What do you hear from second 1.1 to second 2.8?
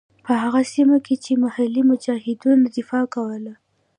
چې محلي مجاهدینو